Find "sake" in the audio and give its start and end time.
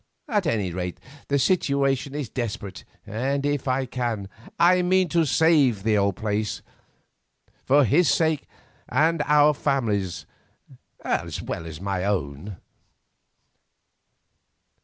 8.09-8.47